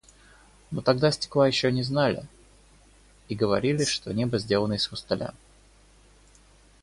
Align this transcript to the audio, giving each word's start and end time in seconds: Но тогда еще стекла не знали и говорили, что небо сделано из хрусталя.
Но 0.71 0.81
тогда 0.81 1.09
еще 1.09 1.15
стекла 1.17 1.51
не 1.69 1.83
знали 1.83 2.25
и 3.29 3.35
говорили, 3.35 3.85
что 3.85 4.11
небо 4.11 4.39
сделано 4.39 4.73
из 4.73 4.87
хрусталя. 4.87 5.35